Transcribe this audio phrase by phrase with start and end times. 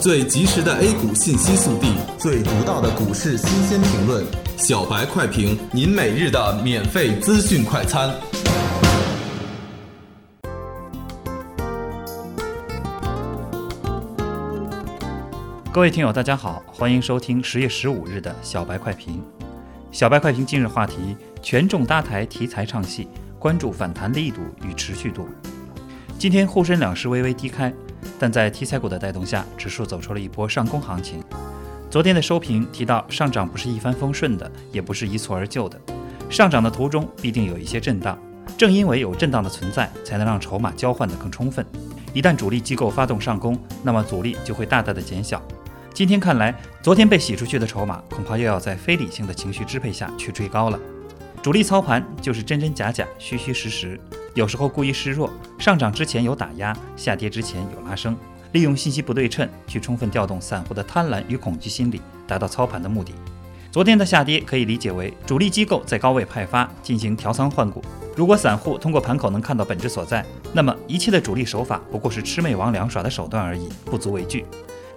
[0.00, 4.24] 最及时的 A 股信息速递，最独到的股市新鲜评论，
[4.56, 8.08] 小白快评，您每日的免费资讯快餐。
[15.72, 19.20] 各位听友，大家好，欢迎收听十月十五日的小白快评。
[19.90, 25.26] 小白快评今日话题：权重搭台，题材唱戏，关注反弹力度与持续度。
[26.16, 27.72] 今天沪深两市微微低开，
[28.18, 31.22] 但在题材股的带动下，指数走出了一波上攻行情。
[31.90, 35.80] 昨天的收评提到，上涨不是一帆风顺的，也不是一蹴而就的，
[36.28, 38.18] 上涨的途中必定有一些震荡。
[38.56, 41.64] 正因为有震荡的存在，才能让筹码交换得更充分。
[42.12, 45.40] 一旦主力机构发动上攻，那么阻力就会大大的减小。
[45.94, 50.78] 今天看来，昨天被洗出去的筹码，恐怕又要在非理性的情绪支配下去追高了。
[51.42, 54.00] 主力操盘就是真真假假、虚虚实实，
[54.34, 58.16] 有时候故意示弱，上涨之前有打压，下跌之前有拉升，
[58.52, 63.12] 利用信息不对称去充分调动散户的贪婪与恐惧心理，达到操盘的目的。
[63.70, 67.82] 昨天的下跌可以理解为主力机构在高位派发，进行调仓换股。
[68.16, 74.44] 如果散户通过盘口能看到本质所在，那么一切的主力手法不过是魑魅魍魉耍的手段而已，不足为惧。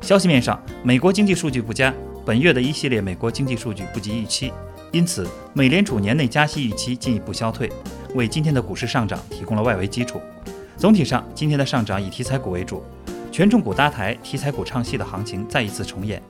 [0.00, 1.92] 消息面上，美国经济数据不佳，
[2.24, 4.52] 本月的一系列美国经济数据不及预期，
[4.92, 7.70] 因此美联储年内加息预期进一步消退，
[8.14, 10.20] 为今天的股市上涨提供了外围基础。
[10.76, 12.82] 总体上，今天的上涨以题材股为主，
[13.30, 16.22] 权重股搭台，题材股唱戏的行情再一次重演。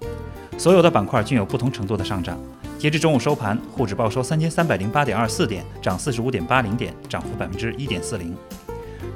[0.59, 2.39] 所有的板块均有不同程度的上涨。
[2.79, 8.35] 截至中午收盘，沪指报收三千三百零八点二四点，涨四十五点八零点，涨幅百分之一点四零。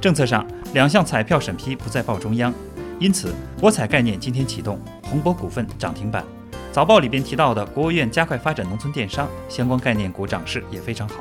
[0.01, 2.53] 政策上，两项彩票审批不再报中央。
[3.01, 6.25] 因此，博彩概念今天启动，宏博股份涨停板。
[6.71, 11.17] 早报里边提到的国务院加快发展农村电商相关概念股涨势也非常好。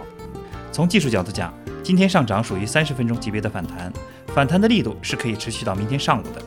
[0.74, 3.94] 从技术角度讲，今天上涨属于三十分钟级别的反弹，
[4.30, 6.42] 反弹的力度是可以持续到明天上午的。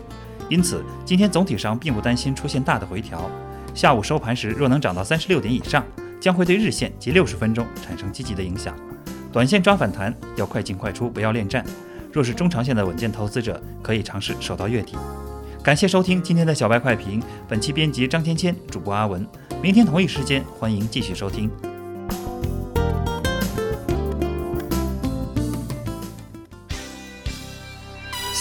[0.49, 3.31] 因此，今天总体上并不担心出现大的回调。
[3.73, 5.85] 下午收盘时若能涨到三十六点以上，
[6.21, 8.75] 将会对日线及六十分钟产生积极的影响。
[9.33, 11.65] 短线抓反弹要快进快出，不要恋战。
[12.13, 14.97] 若是中长线的稳健投资者，可以尝试守到月底。
[15.63, 19.25] 感谢收听今天的小白快评，本期编辑张芊芊，主播阿文。
[19.63, 21.49] 明天同一时间，欢迎继续收听。